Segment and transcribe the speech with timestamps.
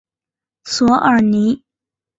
[0.63, 1.63] 索尔尼。